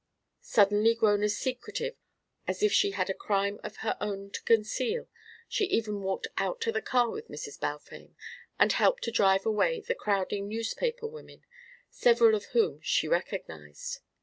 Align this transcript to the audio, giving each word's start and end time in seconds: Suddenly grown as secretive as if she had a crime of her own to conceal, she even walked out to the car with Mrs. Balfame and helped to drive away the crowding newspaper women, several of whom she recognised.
Suddenly 0.41 0.95
grown 0.95 1.21
as 1.21 1.37
secretive 1.37 1.95
as 2.47 2.63
if 2.63 2.73
she 2.73 2.89
had 2.89 3.07
a 3.11 3.13
crime 3.13 3.59
of 3.63 3.75
her 3.85 3.97
own 4.01 4.31
to 4.31 4.41
conceal, 4.41 5.07
she 5.47 5.65
even 5.65 6.01
walked 6.01 6.27
out 6.37 6.59
to 6.61 6.71
the 6.71 6.81
car 6.81 7.11
with 7.11 7.27
Mrs. 7.29 7.59
Balfame 7.59 8.15
and 8.57 8.73
helped 8.73 9.03
to 9.03 9.11
drive 9.11 9.45
away 9.45 9.79
the 9.79 9.93
crowding 9.93 10.47
newspaper 10.47 11.05
women, 11.05 11.45
several 11.91 12.33
of 12.33 12.45
whom 12.45 12.81
she 12.81 13.07
recognised. 13.07 13.99